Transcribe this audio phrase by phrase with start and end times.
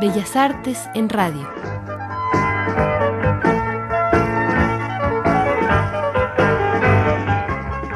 [0.00, 1.46] Bellas Artes en Radio.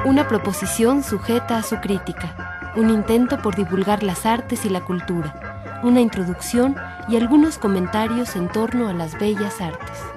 [0.04, 5.80] Una proposición sujeta a su crítica, un intento por divulgar las artes y la cultura,
[5.82, 6.76] una introducción
[7.08, 10.11] y algunos comentarios en torno a las bellas artes.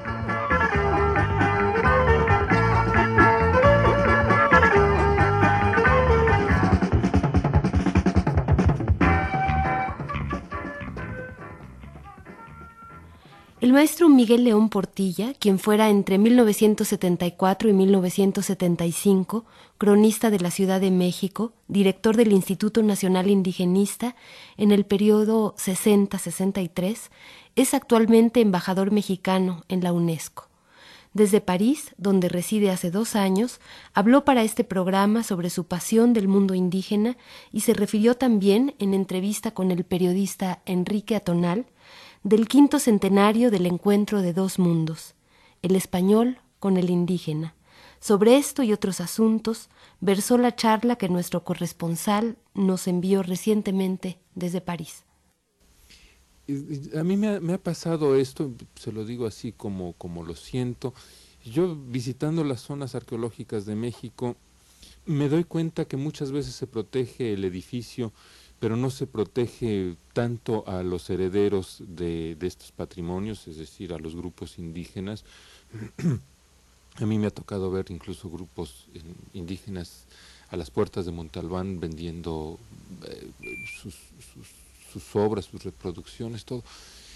[13.65, 19.43] El maestro Miguel León Portilla, quien fuera entre 1974 y 1975
[19.79, 24.15] cronista de la Ciudad de México, director del Instituto Nacional Indigenista
[24.57, 27.09] en el periodo 60-63,
[27.55, 30.47] es actualmente embajador mexicano en la UNESCO.
[31.15, 33.59] Desde París, donde reside hace dos años,
[33.95, 37.17] habló para este programa sobre su pasión del mundo indígena
[37.51, 41.65] y se refirió también, en entrevista con el periodista Enrique Atonal,
[42.25, 45.13] del quinto centenario del encuentro de dos mundos,
[45.61, 47.53] el español con el indígena.
[47.99, 49.69] Sobre esto y otros asuntos
[50.01, 55.03] versó la charla que nuestro corresponsal nos envió recientemente desde París.
[56.97, 60.95] A mí me ha, pasado esto, se lo digo así como, como lo siento.
[61.43, 64.35] Yo visitando las zonas arqueológicas de México,
[65.05, 68.11] me doy cuenta que muchas veces se protege el edificio
[68.59, 74.15] pero no se protege tanto a los herederos de, estos patrimonios, es decir, a los
[74.15, 75.23] grupos indígenas.
[76.95, 78.87] a mí me ha tocado ver incluso grupos
[79.33, 80.05] indígenas
[80.49, 82.57] a las puertas de Montalbán vendiendo
[83.07, 83.29] eh,
[83.81, 86.63] sus, obras, sus reproducciones, todo.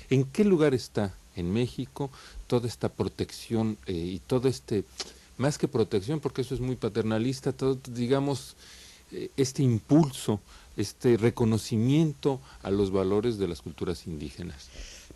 [0.09, 2.11] ¿En qué lugar está en México
[2.47, 4.83] toda esta protección eh, y todo este,
[5.39, 8.55] más que protección, porque eso es muy paternalista, todo, digamos,
[9.11, 10.39] eh, este impulso
[10.79, 14.67] este reconocimiento a los valores de las culturas indígenas?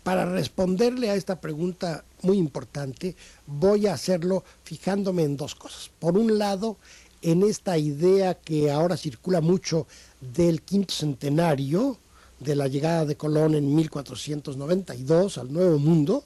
[0.02, 5.90] Para responderle a esta pregunta muy importante, voy a hacerlo fijándome en dos cosas.
[5.98, 6.76] Por un lado,
[7.22, 9.86] en esta idea que ahora circula mucho
[10.20, 11.98] del quinto centenario
[12.38, 16.24] de la llegada de Colón en 1492 al Nuevo Mundo,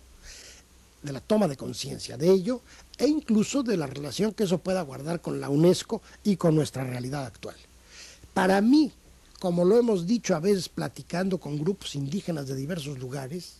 [1.02, 2.60] de la toma de conciencia de ello
[2.96, 6.84] e incluso de la relación que eso pueda guardar con la UNESCO y con nuestra
[6.84, 7.56] realidad actual.
[8.34, 8.92] Para mí,
[9.38, 13.56] como lo hemos dicho a veces platicando con grupos indígenas de diversos lugares,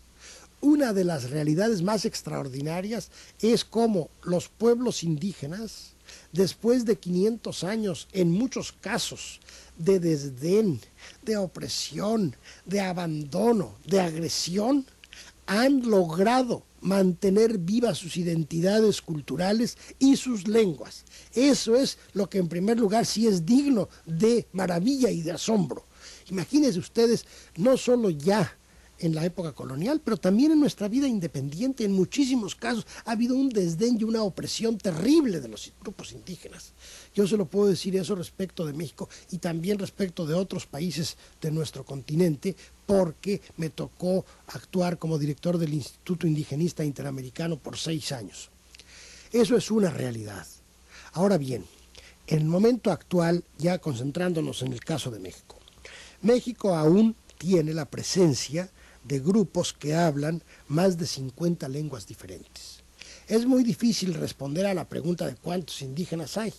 [0.60, 3.10] una de las realidades más extraordinarias
[3.40, 5.92] es cómo los pueblos indígenas,
[6.32, 9.40] después de 500 años, en muchos casos,
[9.76, 10.80] de desdén,
[11.22, 12.34] de opresión,
[12.64, 14.84] de abandono, de agresión,
[15.46, 21.04] han logrado mantener vivas sus identidades culturales y sus lenguas.
[21.32, 25.84] Eso es lo que en primer lugar sí es digno de maravilla y de asombro.
[26.30, 27.24] Imagínense ustedes,
[27.56, 28.57] no solo ya
[29.00, 33.34] en la época colonial, pero también en nuestra vida independiente, en muchísimos casos ha habido
[33.34, 36.72] un desdén y una opresión terrible de los grupos indígenas.
[37.14, 41.16] Yo se lo puedo decir eso respecto de México y también respecto de otros países
[41.40, 48.12] de nuestro continente, porque me tocó actuar como director del Instituto Indigenista Interamericano por seis
[48.12, 48.50] años.
[49.32, 50.46] Eso es una realidad.
[51.12, 51.64] Ahora bien,
[52.26, 55.58] en el momento actual, ya concentrándonos en el caso de México,
[56.22, 58.70] México aún tiene la presencia
[59.04, 62.82] de grupos que hablan más de 50 lenguas diferentes.
[63.28, 66.54] Es muy difícil responder a la pregunta de cuántos indígenas hay.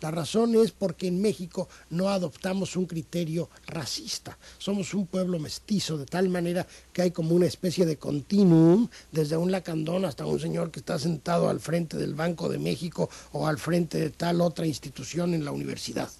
[0.00, 4.38] La razón es porque en México no adoptamos un criterio racista.
[4.58, 9.36] Somos un pueblo mestizo, de tal manera que hay como una especie de continuum, desde
[9.36, 13.46] un lacandón hasta un señor que está sentado al frente del Banco de México o
[13.46, 16.10] al frente de tal otra institución en la universidad.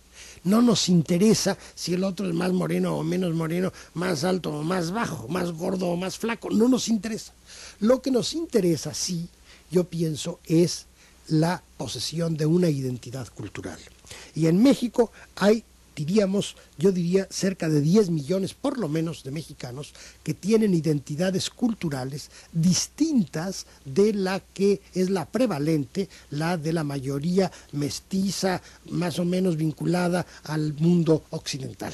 [0.45, 4.63] No nos interesa si el otro es más moreno o menos moreno, más alto o
[4.63, 6.51] más bajo, más gordo o más flaco.
[6.51, 7.33] No nos interesa.
[7.81, 9.29] Lo que nos interesa, sí,
[9.71, 10.87] yo pienso, es
[11.29, 13.78] la posesión de una identidad cultural.
[14.34, 15.65] Y en México hay,
[16.05, 19.93] diríamos, yo diría, cerca de 10 millones por lo menos de mexicanos
[20.23, 27.53] que tienen identidades culturales distintas de la que es la prevalente, la de la mayoría
[27.73, 31.93] mestiza, más o menos vinculada al mundo occidental.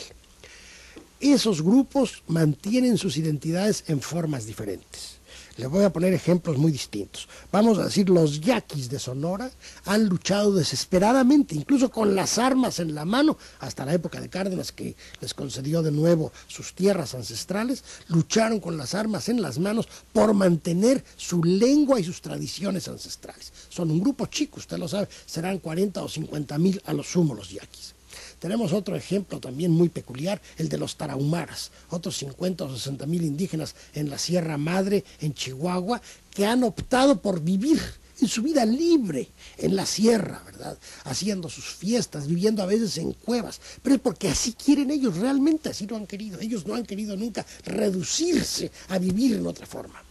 [1.19, 5.15] Esos grupos mantienen sus identidades en formas diferentes
[5.56, 7.29] Le voy a poner ejemplos muy distintos.
[7.50, 9.50] Vamos a decir, los yaquis de Sonora
[9.87, 14.73] han luchado desesperadamente, incluso con las armas en la mano, hasta la época de Cárdenas,
[14.73, 19.88] que les concedió de nuevo sus tierras ancestrales, lucharon con las armas en las manos
[20.12, 23.50] por mantener su lengua y sus tradiciones ancestrales.
[23.70, 27.35] Son un grupo chico, usted lo sabe, serán 40 o 50 mil a lo sumo
[27.35, 27.95] los yaquis.
[28.38, 33.24] Tenemos otro ejemplo también muy peculiar, el de los tarahumaras, otros 50 o 60 mil
[33.24, 37.80] indígenas en la Sierra Madre, en Chihuahua, que han optado por vivir
[38.20, 39.28] en su vida libre
[39.58, 40.78] en la sierra, ¿verdad?
[41.04, 45.68] Haciendo sus fiestas, viviendo a veces en cuevas, pero es porque así quieren ellos, realmente
[45.68, 46.40] así lo han querido.
[46.40, 50.02] Ellos no han querido nunca reducirse a vivir en otra forma.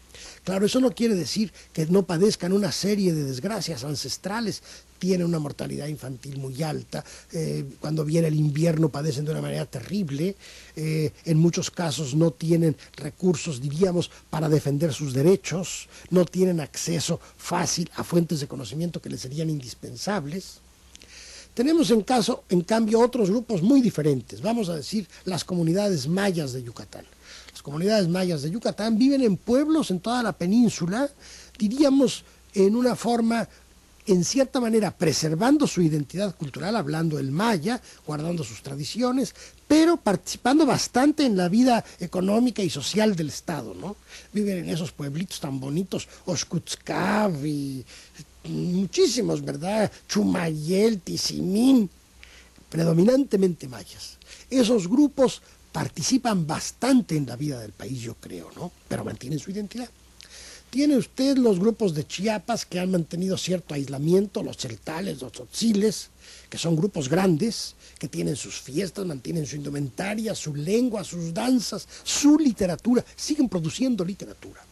[0.43, 4.61] Claro, eso no quiere decir que no padezcan una serie de desgracias ancestrales.
[4.99, 7.03] Tienen una mortalidad infantil muy alta.
[7.31, 10.35] Eh, cuando viene el invierno padecen de una manera terrible.
[10.75, 15.87] Eh, en muchos casos no tienen recursos, diríamos, para defender sus derechos.
[16.09, 20.59] No tienen acceso fácil a fuentes de conocimiento que les serían indispensables.
[21.53, 24.41] Tenemos en caso, en cambio, otros grupos muy diferentes.
[24.41, 27.05] Vamos a decir las comunidades mayas de Yucatán
[27.65, 31.09] comunidades mayas de Yucatán viven en pueblos en toda la península,
[31.57, 33.49] diríamos en una forma,
[34.07, 39.33] en cierta manera, preservando su identidad cultural, hablando el maya, guardando sus tradiciones,
[39.67, 43.95] pero participando bastante en la vida económica y social del Estado, ¿no?
[44.31, 47.83] Viven en esos pueblitos tan bonitos, Oscutzcav y
[48.43, 49.91] muchísimos, ¿verdad?
[50.07, 51.89] Chumayel, Tizimín,
[52.69, 54.17] predominantemente mayas.
[54.49, 55.41] Esos grupos
[55.71, 58.71] participan bastante en la vida del país, yo creo, ¿no?
[58.87, 59.89] Pero mantienen su identidad.
[60.75, 66.09] Tiene usted los grupos de Chiapas que han mantenido cierto aislamiento, los celtales, los tzotziles,
[66.49, 71.87] que son grupos grandes, que tienen sus fiestas, mantienen su indumentaria, su lengua, sus danzas,
[72.03, 74.65] su literatura, siguen produciendo literatura.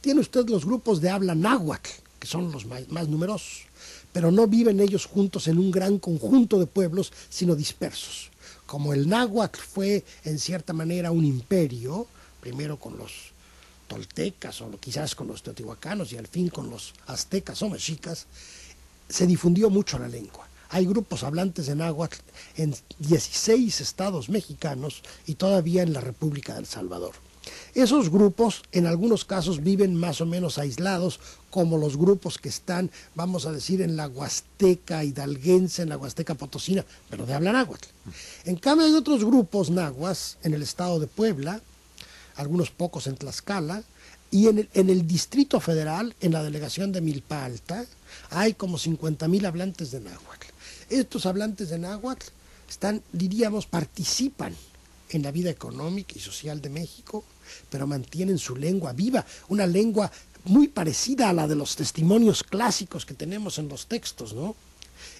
[0.00, 3.64] Tiene usted los grupos de habla náhuatl, que son los más, numerosos,
[4.10, 8.30] pero no viven ellos juntos en un gran conjunto de pueblos, sino dispersos
[8.64, 12.06] como el náhuatl fue en cierta manera un imperio,
[12.40, 13.31] primero con los
[13.92, 18.26] o quizás con los teotihuacanos y al fin con los aztecas o mexicas,
[19.08, 20.48] se difundió mucho la lengua.
[20.70, 22.16] Hay grupos hablantes de náhuatl
[22.56, 27.12] en 16 estados mexicanos y todavía en la República del Salvador.
[27.74, 32.90] Esos grupos en algunos casos viven más o menos aislados, como los grupos que están,
[33.14, 37.88] vamos a decir, en la Huasteca hidalguense, en la Huasteca potosina, pero de habla náhuatl.
[38.44, 41.60] En cambio hay otros grupos nahuas en el estado de Puebla,
[42.36, 43.82] algunos pocos en Tlaxcala,
[44.32, 47.84] y en el, Distrito Federal, en la delegación de Milpa Alta,
[48.30, 50.46] hay como 50 mil hablantes de náhuatl.
[50.88, 52.28] Estos hablantes de náhuatl
[52.66, 54.56] están, diríamos, participan
[55.10, 57.24] en la vida económica y social de México,
[57.68, 60.10] pero mantienen su lengua viva, una lengua
[60.44, 64.56] muy parecida a la de los testimonios clásicos que tenemos en los textos, ¿no?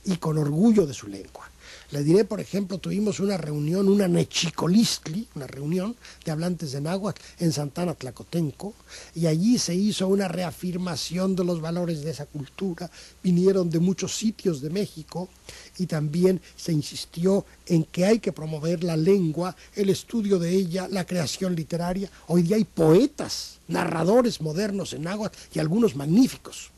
[0.06, 1.50] Y con orgullo de su lengua.
[1.92, 5.94] Le diré, por ejemplo, tuvimos una reunión, una nechicolistli, una reunión
[6.24, 8.72] de hablantes de náhuatl en Santana Tlacotenco,
[9.14, 12.90] y allí se hizo una reafirmación de los valores de esa cultura.
[13.22, 15.28] Vinieron de muchos sitios de México
[15.76, 20.88] y también se insistió en que hay que promover la lengua, el estudio de ella,
[20.88, 22.10] la creación literaria.
[22.26, 26.70] Hoy día hay poetas, narradores modernos en náhuatl y algunos magníficos.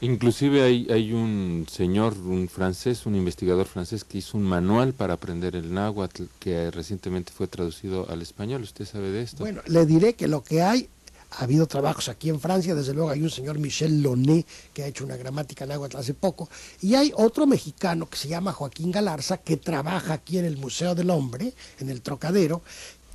[0.00, 5.14] Inclusive hay, hay un señor, un francés, un investigador francés que hizo un manual para
[5.14, 8.62] aprender el náhuatl que recientemente fue traducido al español.
[8.62, 9.38] ¿Usted sabe de esto?
[9.38, 10.88] Bueno, le diré que lo que hay,
[11.32, 14.86] ha habido trabajos aquí en Francia, desde luego hay un señor Michel Loné que ha
[14.86, 16.48] hecho una gramática náhuatl hace poco,
[16.80, 20.94] y hay otro mexicano que se llama Joaquín Galarza que trabaja aquí en el Museo
[20.94, 22.62] del Hombre, en el Trocadero,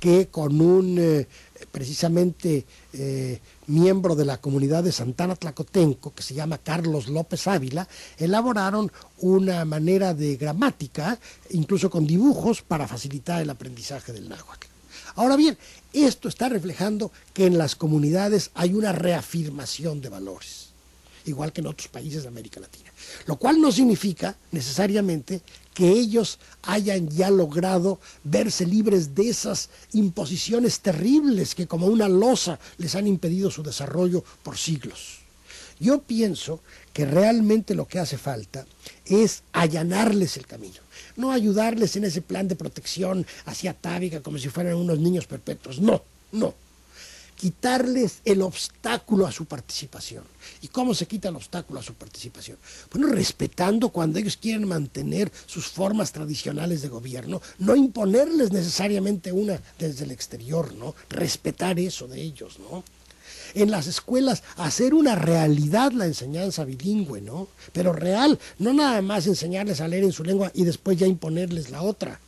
[0.04, 1.26] que con un eh,
[1.72, 7.88] precisamente eh, miembro de la comunidad de Santana Tlacotenco, que se llama Carlos López Ávila,
[8.18, 11.18] elaboraron una manera de gramática,
[11.52, 14.66] incluso con dibujos, para facilitar el aprendizaje del náhuatl.
[15.14, 15.56] Ahora bien,
[15.94, 20.73] esto está reflejando que en las comunidades hay una reafirmación de valores,
[21.26, 22.92] igual que en otros países de América Latina.
[23.26, 30.80] Lo cual no significa necesariamente que ellos hayan ya logrado verse libres de esas imposiciones
[30.80, 35.18] terribles que como una losa les han impedido su desarrollo por siglos.
[35.80, 36.60] Yo pienso
[36.92, 38.64] que realmente lo que hace falta
[39.04, 40.80] es allanarles el camino,
[41.16, 45.80] no ayudarles en ese plan de protección hacia Tábica como si fueran unos niños perpetuos,
[45.80, 46.54] no, no
[47.44, 50.24] quitarles el obstáculo a su participación.
[50.62, 52.56] ¿Y cómo se quita el obstáculo a su participación?
[52.90, 59.60] Bueno, respetando cuando ellos quieren mantener sus formas tradicionales de gobierno, no imponerles necesariamente una
[59.78, 60.94] desde el exterior, ¿no?
[61.10, 62.82] Respetar eso de ellos, ¿no?
[63.52, 67.48] en las escuelas hacer una realidad la enseñanza bilingüe, ¿no?
[67.74, 71.68] Pero real, no nada más enseñarles a leer en su lengua y después ya imponerles
[71.70, 72.18] la otra.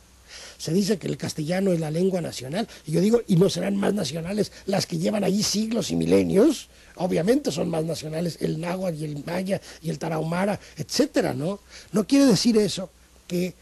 [0.57, 3.75] Se dice que el castellano es la lengua nacional, y yo digo, ¿y no serán
[3.75, 6.69] más nacionales las que llevan allí siglos y milenios?
[6.95, 11.59] Obviamente son más nacionales el náhuatl y el maya y el tarahumara, etcétera, ¿no?
[11.91, 12.89] No quiere decir eso
[13.27, 13.53] que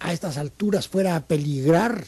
[0.00, 2.04] a estas alturas fuera a peligrar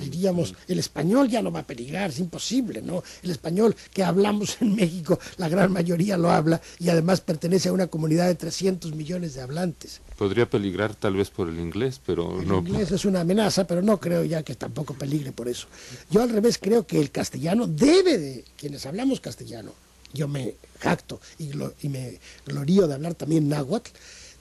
[0.00, 3.02] diríamos, el español ya no va a peligrar, es imposible, ¿no?
[3.22, 7.72] El español que hablamos en México, la gran mayoría lo habla y además pertenece a
[7.72, 10.00] una comunidad de 300 millones de hablantes.
[10.16, 12.58] Podría peligrar tal vez por el inglés, pero no.
[12.58, 15.66] El inglés es una amenaza, pero no creo ya que tampoco peligre por eso.
[16.10, 19.72] Yo al revés creo que el castellano debe de, quienes hablamos castellano,
[20.12, 21.50] yo me jacto y,
[21.82, 23.90] y me glorío de hablar también náhuatl,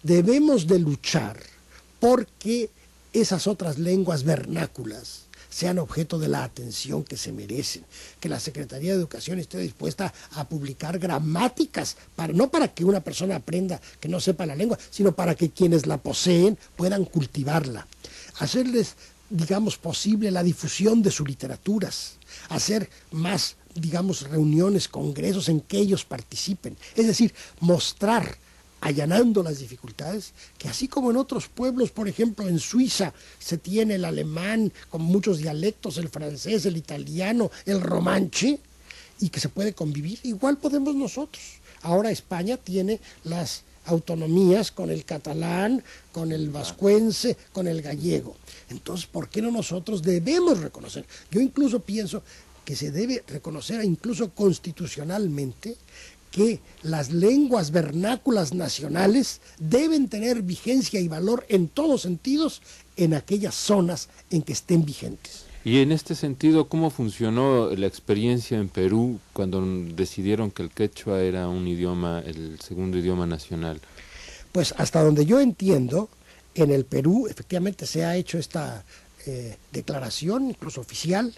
[0.04, 1.40] debemos de luchar
[2.00, 2.70] porque
[3.14, 7.84] esas otras lenguas vernáculas, sean objeto de la atención que se merecen,
[8.20, 11.98] que la Secretaría de Educación esté dispuesta a publicar gramáticas,
[12.34, 15.86] no para que una persona aprenda que no sepa la lengua, sino para que quienes
[15.86, 17.88] la poseen puedan cultivarla,
[18.40, 18.96] hacerles,
[19.30, 22.18] digamos, posible la difusión de sus literaturas,
[22.50, 28.38] hacer más, digamos, reuniones, congresos en que ellos participen, es decir, mostrar
[28.82, 33.96] allanando las dificultades, que así como en otros pueblos, por ejemplo en Suiza, se tiene
[33.96, 38.60] el alemán con muchos dialectos, el francés, el italiano, el romanche,
[39.22, 41.44] y que se puede convivir, igual podemos nosotros.
[41.82, 48.36] Ahora España tiene las autonomías con el catalán, con el vascuense, con el gallego.
[48.70, 51.06] Entonces, ¿por qué no nosotros debemos reconocer?
[51.32, 52.24] Yo incluso pienso
[52.64, 55.76] que se debe reconocer incluso constitucionalmente
[56.32, 62.62] que las lenguas vernáculas nacionales deben tener vigencia y valor en todos sentidos
[62.98, 65.46] en aquellas zonas en que estén vigentes.
[65.66, 69.62] Y en este sentido, ¿cómo funcionó la experiencia en Perú cuando
[69.96, 73.82] decidieron que el quechua era un idioma, el segundo idioma nacional?
[74.52, 76.10] Pues hasta donde yo entiendo,
[76.56, 78.84] en el Perú efectivamente se ha hecho esta
[79.26, 81.34] eh, declaración, incluso oficial,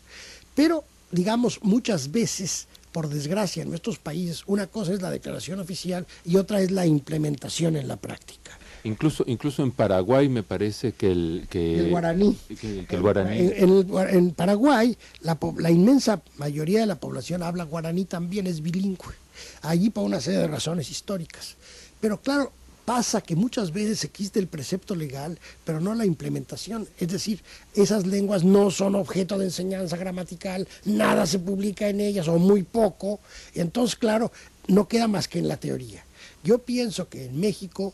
[0.55, 6.05] pero digamos muchas veces por desgracia, en nuestros países, una cosa es la declaración oficial
[6.25, 8.57] y otra es la implementación en la práctica.
[8.83, 12.35] Incluso, incluso en Paraguay me parece que el, que, el guaraní.
[12.49, 19.13] En, Paraguay la, la, inmensa mayoría de la población habla guaraní también, es bilingüe.
[19.61, 21.55] Allí por una serie de razones históricas.
[21.99, 22.51] Pero claro,
[22.85, 26.87] pasa que muchas veces existe el precepto legal, pero no la implementación.
[26.97, 32.27] Es decir, esas lenguas no son objeto de enseñanza gramatical, nada se publica en ellas
[32.27, 33.19] o muy poco.
[33.53, 34.31] Entonces, claro,
[34.67, 36.05] no queda más que en la teoría.
[36.43, 37.93] Yo pienso que en México,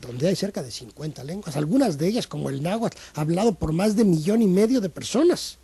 [0.00, 3.96] donde hay cerca de 50 lenguas, algunas de ellas, como el náhuatl, hablado por más
[3.96, 5.58] de millón y medio de personas.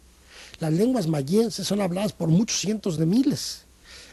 [0.61, 3.65] Las lenguas mayenses son habladas por muchos cientos de miles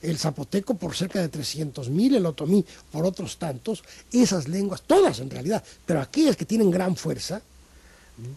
[0.01, 5.20] el zapoteco por cerca de 300 mil, el otomí por otros tantos, esas lenguas, todas
[5.20, 7.41] en realidad, pero aquellas que tienen gran fuerza,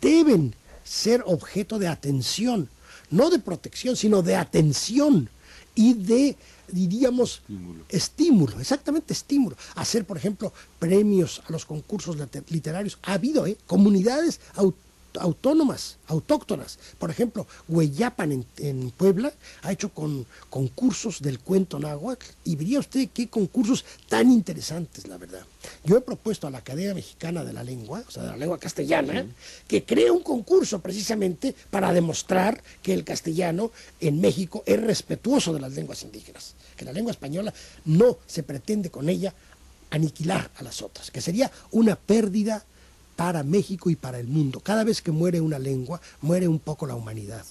[0.00, 0.54] deben
[0.84, 2.68] ser objeto de atención,
[3.10, 5.28] no de protección, sino de atención
[5.74, 6.36] y de,
[6.68, 7.42] diríamos,
[7.88, 9.56] estímulo, exactamente estímulo.
[9.74, 12.16] Hacer, por ejemplo, premios a los concursos
[12.48, 12.98] literarios.
[13.02, 13.56] Ha habido ¿eh?
[13.66, 14.40] comunidades
[15.20, 16.78] autónomas autóctonas.
[16.98, 23.08] Por ejemplo, Hueyapan en, Puebla ha hecho con concursos del cuento náhuatl y vería usted
[23.12, 25.44] qué concursos tan interesantes, la verdad.
[25.84, 28.58] Yo he propuesto a la Academia Mexicana de la Lengua, o sea, de la lengua
[28.58, 29.26] castellana,
[29.66, 35.60] que cree un concurso precisamente para demostrar que el castellano en México es respetuoso de
[35.60, 37.52] las lenguas indígenas, que la lengua española
[37.86, 39.32] no se pretende con ella
[39.90, 42.64] aniquilar a las otras, que sería una pérdida
[43.16, 44.60] para México y para el mundo.
[44.60, 47.44] Cada vez que muere una lengua, muere un poco la humanidad.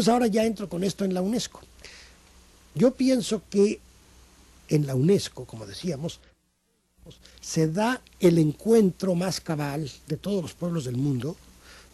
[0.00, 1.60] Entonces ahora ya entro con esto en la UNESCO.
[2.74, 3.80] Yo pienso que
[4.70, 6.20] en la UNESCO, como decíamos,
[7.42, 11.36] se da el encuentro más cabal de todos los pueblos del mundo,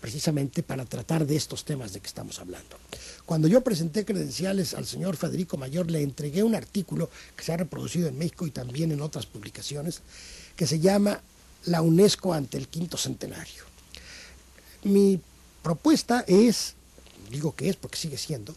[0.00, 2.76] precisamente para tratar de estos temas de que estamos hablando.
[3.24, 7.56] Cuando yo presenté credenciales al señor Federico Mayor, le entregué un artículo que se ha
[7.56, 10.02] reproducido en México y también en otras publicaciones,
[10.54, 11.20] que se llama
[11.64, 13.64] La UNESCO ante el quinto centenario.
[14.84, 15.20] Mi
[15.64, 16.76] propuesta es,
[17.30, 18.54] digo que es porque sigue siendo,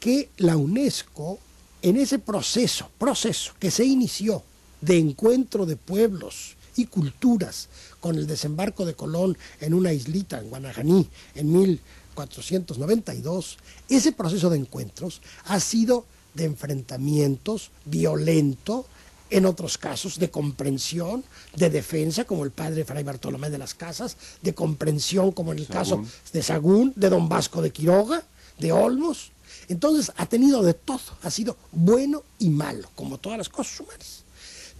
[0.00, 1.38] que la UNESCO
[1.82, 4.42] en ese proceso, proceso que se inició
[4.80, 7.68] de encuentro de pueblos y culturas
[8.00, 14.58] con el desembarco de Colón en una islita en Guanajaní en 1492, ese proceso de
[14.58, 18.86] encuentros ha sido de enfrentamientos, violento,
[19.30, 24.16] en otros casos de comprensión, de defensa, como el padre Fray Bartolomé de las Casas,
[24.42, 28.22] de comprensión, como en el caso de Sagún, de Don Vasco de Quiroga,
[28.58, 29.32] de Olmos.
[29.68, 34.24] Entonces ha tenido de todo, ha sido bueno y malo, como todas las cosas humanas.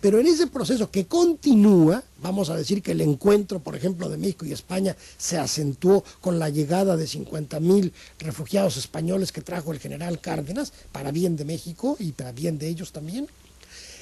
[0.00, 4.16] Pero en ese proceso que continúa, vamos a decir que el encuentro, por ejemplo, de
[4.16, 9.72] México y España se acentuó con la llegada de 50 mil refugiados españoles que trajo
[9.72, 13.28] el general Cárdenas, para bien de México y para bien de ellos también.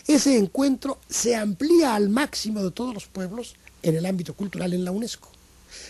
[0.06, 4.84] Ese encuentro se amplía al máximo de todos los pueblos en el ámbito cultural en
[4.84, 5.28] la UNESCO.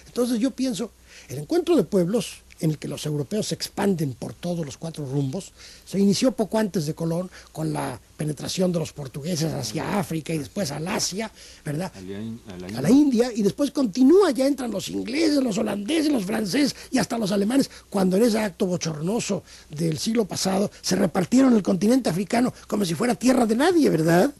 [0.06, 0.90] Entonces yo pienso,
[1.28, 5.04] el encuentro de pueblos en el que los europeos se expanden por todos los cuatro
[5.06, 5.52] rumbos,
[5.84, 10.38] se inició poco antes de Colón con la penetración de los portugueses hacia África y
[10.38, 11.30] después al Asia,
[11.64, 11.92] ¿verdad?
[11.94, 16.98] A la, India y después continúa, ya entran los ingleses, los holandeses, los franceses y
[16.98, 22.08] hasta los alemanes, cuando en ese acto bochornoso del siglo pasado se repartieron el continente
[22.08, 24.32] africano como si fuera tierra de nadie, ¿verdad?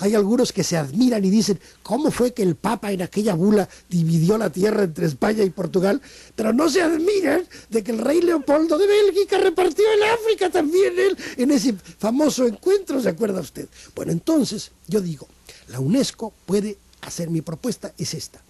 [0.00, 3.68] Hay algunos que se admiran y dicen, ¿cómo fue que el Papa en aquella bula
[3.88, 6.00] dividió la tierra entre España y Portugal?
[6.34, 10.98] Pero no se admiran de que el rey Leopoldo de Bélgica repartió el África también
[10.98, 13.68] él en ese famoso encuentro, ¿se acuerda usted?
[13.94, 15.28] Bueno, entonces yo digo,
[15.68, 18.40] la UNESCO puede hacer, mi propuesta es esta.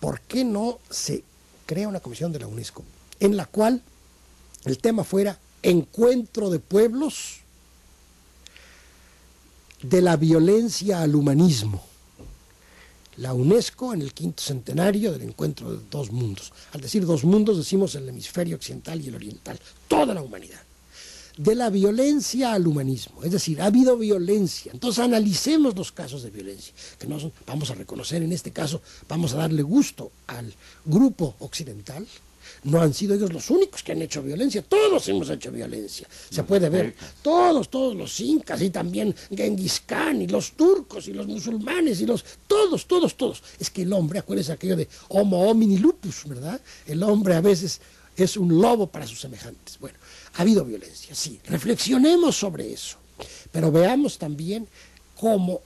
[0.00, 1.24] ¿Por qué no se
[1.66, 2.84] crea una comisión de la UNESCO
[3.20, 3.82] en la cual
[4.64, 7.43] el tema fuera encuentro de pueblos
[9.88, 11.82] de la violencia al humanismo?
[13.18, 16.52] la UNESCO en el quinto centenario del encuentro de dos mundos.
[16.72, 20.60] Al decir dos mundos decimos el hemisferio occidental y el oriental, toda la humanidad.
[21.36, 24.72] De la violencia al humanismo, es decir, ha habido violencia.
[24.72, 29.32] Entonces analicemos los casos de violencia, que no vamos a reconocer en este caso, vamos
[29.32, 30.52] a darle gusto al
[30.84, 32.06] grupo occidental,
[32.64, 36.06] no han sido ellos los únicos que han hecho violencia, todos hemos hecho violencia.
[36.30, 41.12] Se puede ver, todos, todos los incas y también Genghis Khan y los turcos y
[41.12, 43.42] los musulmanes y los, todos, todos, todos.
[43.58, 46.60] Es que el hombre, acuérdense aquello de homo homini lupus, ¿verdad?
[46.86, 47.80] El hombre a veces
[48.16, 49.78] es un lobo para sus semejantes.
[49.78, 49.98] Bueno,
[50.34, 51.40] ha habido violencia, sí.
[51.46, 52.98] Reflexionemos sobre eso,
[53.50, 54.68] pero veamos también
[55.18, 55.60] cómo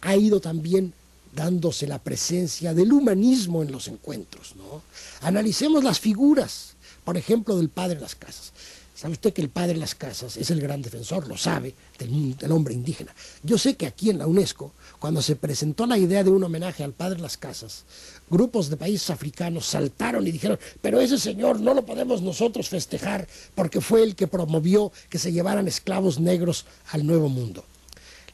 [0.00, 0.92] ha ido también
[1.34, 4.54] dándose la presencia del humanismo en los encuentros.
[4.56, 4.82] ¿no?
[5.20, 8.52] Analicemos las figuras, por ejemplo, del padre las casas.
[8.94, 12.74] ¿Sabe usted que el padre las casas es el gran defensor, lo sabe, del, hombre
[12.74, 13.12] indígena?
[13.42, 16.84] Yo sé que aquí en la UNESCO, cuando se presentó la idea de un homenaje
[16.84, 17.84] al padre las casas,
[18.30, 23.26] grupos de países africanos saltaron y dijeron, pero ese señor no lo podemos nosotros festejar
[23.56, 27.64] porque fue el que promovió que se llevaran esclavos negros al nuevo mundo.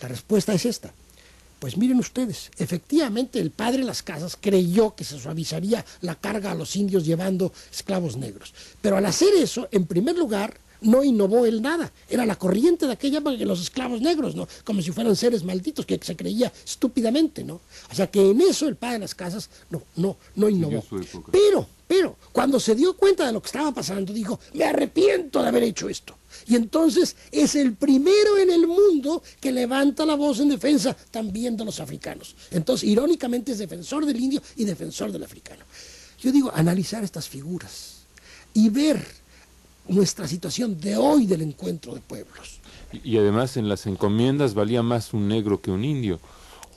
[0.00, 0.92] La respuesta es esta.
[1.60, 6.50] Pues miren ustedes, efectivamente el padre de las casas creyó que se suavizaría la carga
[6.50, 8.54] a los indios llevando esclavos negros.
[8.80, 11.92] Pero al hacer eso, en primer lugar, no innovó él nada.
[12.08, 14.48] Era la corriente de aquella época que los esclavos negros, ¿no?
[14.64, 17.60] Como si fueran seres malditos, que se creía estúpidamente, ¿no?
[17.90, 20.82] O sea que en eso el padre de las casas no, no, no innovó.
[21.30, 25.48] Pero, pero, cuando se dio cuenta de lo que estaba pasando, dijo, me arrepiento de
[25.48, 26.16] haber hecho esto.
[26.46, 31.56] Y entonces es el primero en el mundo que levanta la voz en defensa también
[31.56, 32.36] de los africanos.
[32.52, 35.64] Entonces, irónicamente, es defensor del indio y defensor del africano.
[36.20, 38.02] Yo digo, analizar estas figuras
[38.54, 39.04] y ver
[39.88, 42.60] nuestra situación de hoy del encuentro de pueblos.
[43.02, 46.20] Y, además en las encomiendas valía más un negro que un indio.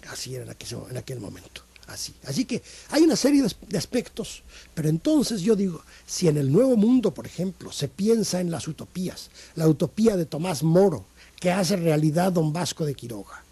[0.10, 1.62] Así era en aquel, en aquel momento.
[1.88, 2.13] Así.
[2.26, 4.43] Así que hay una serie de aspectos,
[4.74, 8.67] pero entonces yo digo, si en el Nuevo Mundo, por ejemplo, se piensa en las
[8.67, 11.06] utopías, la utopía de Tomás Moro,
[11.39, 13.43] que hace realidad don Vasco de Quiroga,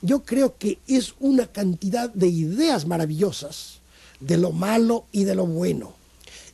[0.00, 3.78] yo creo que es una cantidad de ideas maravillosas
[4.18, 5.94] de lo malo y de lo bueno.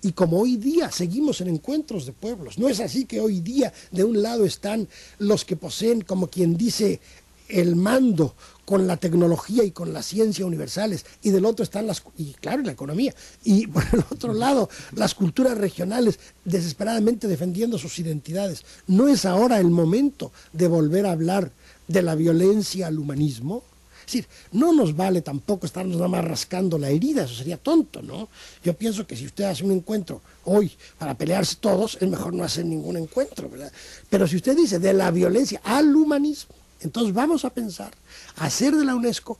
[0.02, 3.72] Y como hoy día seguimos en encuentros de pueblos, no es así que hoy día
[3.90, 4.86] de un lado están
[5.18, 7.00] los que poseen, como quien dice,
[7.48, 8.34] el mando
[8.64, 12.62] con la tecnología y con la ciencia universales, y del otro están las, y claro,
[12.62, 18.64] la economía, y por el otro lado, las culturas regionales desesperadamente defendiendo sus identidades.
[18.86, 21.50] ¿No es ahora el momento de volver a hablar
[21.86, 23.62] de la violencia al humanismo?
[24.00, 28.02] Es decir, no nos vale tampoco estarnos nada más rascando la herida, eso sería tonto,
[28.02, 28.28] ¿no?
[28.62, 32.44] Yo pienso que si usted hace un encuentro hoy para pelearse todos, es mejor no
[32.44, 33.72] hacer ningún encuentro, ¿verdad?
[34.08, 37.92] Pero si usted dice de la violencia al humanismo, entonces vamos a pensar
[38.36, 39.38] hacer de la UNESCO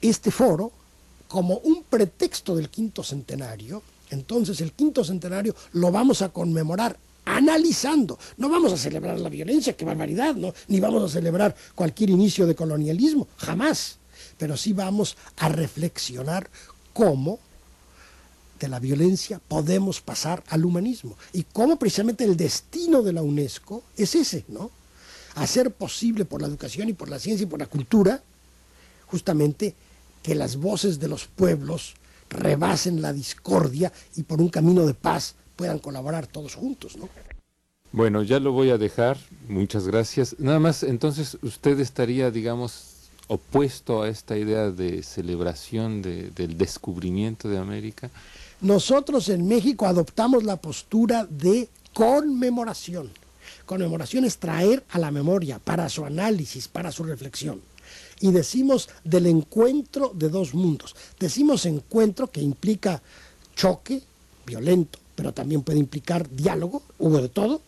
[0.00, 0.72] este foro
[1.28, 3.82] como un pretexto del quinto centenario.
[4.10, 8.18] Entonces el quinto centenario lo vamos a conmemorar analizando.
[8.36, 10.54] No vamos a celebrar la violencia, qué barbaridad, ¿no?
[10.68, 13.98] Ni vamos a celebrar cualquier inicio de colonialismo, jamás.
[14.38, 16.48] Pero sí vamos a reflexionar
[16.92, 17.40] cómo
[18.58, 23.82] de la violencia podemos pasar al humanismo y cómo precisamente el destino de la UNESCO
[23.96, 24.70] es ese, ¿no?
[25.36, 28.22] Hacer posible por la educación y por la ciencia y por la cultura,
[29.06, 29.74] justamente
[30.22, 31.94] que las voces de los pueblos
[32.28, 37.08] rebasen la discordia y por un camino de paz puedan colaborar todos juntos, ¿no?
[37.92, 39.16] Bueno, ya lo voy a dejar,
[39.48, 40.36] muchas gracias.
[40.38, 47.58] Nada más, entonces, ¿usted estaría, digamos, opuesto a esta idea de celebración del descubrimiento de
[47.58, 48.10] América?
[48.60, 53.10] Nosotros en México adoptamos la postura de conmemoración.
[53.64, 57.60] Conmemoración es traer a la memoria para su análisis, para su reflexión.
[58.20, 60.96] Y decimos del encuentro de dos mundos.
[61.18, 63.02] Decimos encuentro que implica
[63.54, 64.02] choque
[64.46, 67.60] violento, pero también puede implicar diálogo, hubo de todo.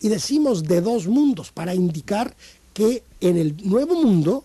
[0.00, 2.34] Y decimos de dos mundos para indicar
[2.74, 4.44] que en el nuevo mundo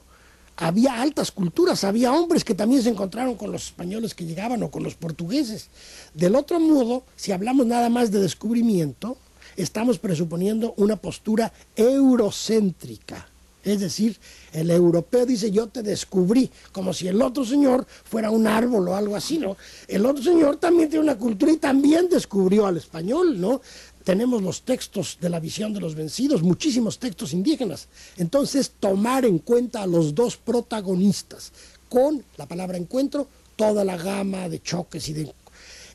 [0.56, 4.72] había altas culturas, había hombres que también se encontraron con los españoles que llegaban o
[4.72, 5.70] con los portugueses.
[6.14, 9.18] Del otro modo, si hablamos nada más de descubrimiento,
[9.56, 13.28] estamos presuponiendo una postura eurocéntrica.
[13.64, 14.18] Es decir,
[14.54, 18.96] el europeo dice yo te descubrí, como si el otro señor fuera un árbol o
[18.96, 19.56] algo así, ¿no?
[19.88, 23.62] El otro señor también tiene una cultura y también descubrió al español, ¿no?
[24.04, 27.88] Tenemos los textos de la visión de los vencidos, muchísimos textos indígenas.
[28.18, 31.52] Entonces, tomar en cuenta a los dos protagonistas,
[31.88, 35.34] con la palabra encuentro, toda la gama de choques y de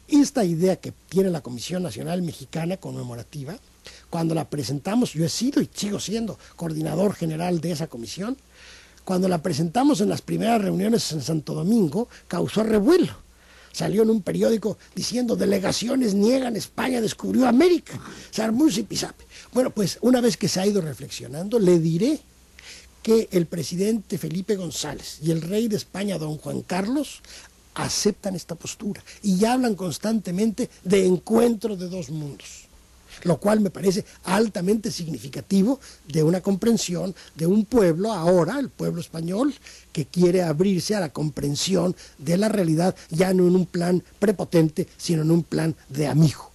[0.09, 3.59] esta idea que tiene la Comisión Nacional Mexicana Conmemorativa,
[4.11, 8.37] cuando la presentamos, yo he sido y sigo siendo coordinador general de esa comisión,
[9.05, 13.27] cuando la presentamos en las primeras reuniones en Santo Domingo, causó revuelo.
[13.73, 18.01] Salió en un periódico diciendo delegaciones niegan España descubrió América.
[18.31, 18.73] Se armó un
[19.53, 22.19] Bueno, pues una vez que se ha ido reflexionando, le diré
[23.03, 27.21] que el presidente Felipe González y el rey de España, don Juan Carlos,
[27.77, 32.65] aceptan esta postura y hablan constantemente de encuentro de dos mundos,
[33.23, 39.01] lo cual me parece altamente significativo de una comprensión de un pueblo, ahora el pueblo
[39.01, 39.55] español,
[39.93, 44.89] que quiere abrirse a la comprensión de la realidad, ya no en un plan prepotente,
[44.97, 46.51] sino en un plan de amigo.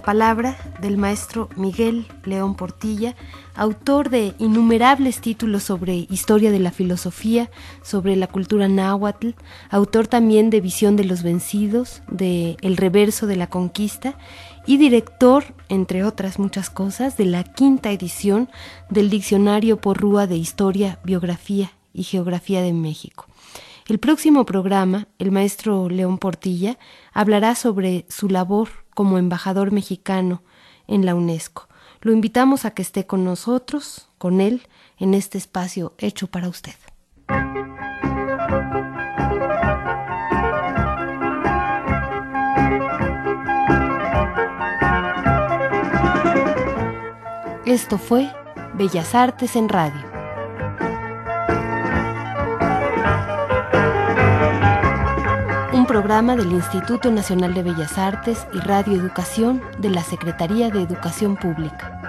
[0.00, 3.16] La palabra del maestro Miguel León Portilla,
[3.54, 7.50] autor de innumerables títulos sobre historia de la filosofía,
[7.82, 9.32] sobre la cultura náhuatl,
[9.68, 14.16] autor también de Visión de los Vencidos, de El Reverso de la Conquista
[14.66, 18.48] y director, entre otras muchas cosas, de la quinta edición
[18.88, 23.26] del Diccionario Porrúa de Historia, Biografía y Geografía de México.
[23.86, 26.78] El próximo programa, el maestro León Portilla
[27.12, 30.42] hablará sobre su labor como embajador mexicano
[30.86, 31.68] en la UNESCO.
[32.00, 34.66] Lo invitamos a que esté con nosotros, con él,
[34.98, 36.74] en este espacio hecho para usted.
[47.66, 48.28] Esto fue
[48.74, 50.09] Bellas Artes en Radio.
[55.90, 61.34] Programa del Instituto Nacional de Bellas Artes y Radio Educación de la Secretaría de Educación
[61.34, 62.00] Pública.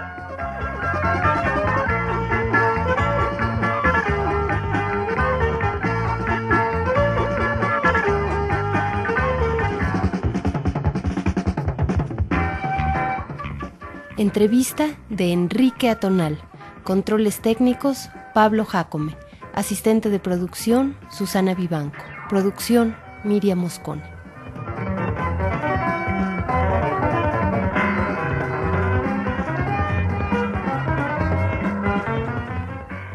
[14.16, 16.38] Entrevista de Enrique Atonal.
[16.84, 19.18] Controles técnicos, Pablo Jacome.
[19.56, 21.98] Asistente de producción, Susana Vivanco.
[22.30, 24.02] Producción, Miriam Moscone.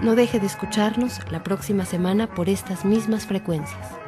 [0.03, 4.06] No deje de escucharnos la próxima semana por estas mismas frecuencias.